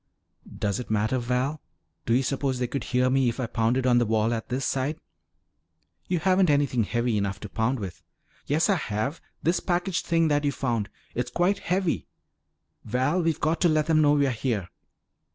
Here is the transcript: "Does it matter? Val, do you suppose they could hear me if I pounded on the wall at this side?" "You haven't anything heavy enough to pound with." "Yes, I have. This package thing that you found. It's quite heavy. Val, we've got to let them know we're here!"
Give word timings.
"Does 0.57 0.79
it 0.79 0.89
matter? 0.89 1.19
Val, 1.19 1.61
do 2.07 2.15
you 2.15 2.23
suppose 2.23 2.57
they 2.57 2.65
could 2.65 2.85
hear 2.85 3.07
me 3.07 3.29
if 3.29 3.39
I 3.39 3.45
pounded 3.45 3.85
on 3.85 3.99
the 3.99 4.05
wall 4.07 4.33
at 4.33 4.49
this 4.49 4.65
side?" 4.65 4.99
"You 6.07 6.17
haven't 6.17 6.49
anything 6.49 6.85
heavy 6.85 7.17
enough 7.19 7.39
to 7.41 7.49
pound 7.49 7.79
with." 7.79 8.01
"Yes, 8.47 8.67
I 8.67 8.77
have. 8.77 9.21
This 9.43 9.59
package 9.59 10.01
thing 10.01 10.27
that 10.29 10.43
you 10.43 10.51
found. 10.51 10.89
It's 11.13 11.29
quite 11.29 11.59
heavy. 11.59 12.07
Val, 12.83 13.21
we've 13.21 13.39
got 13.39 13.61
to 13.61 13.69
let 13.69 13.85
them 13.85 14.01
know 14.01 14.13
we're 14.13 14.31
here!" 14.31 14.69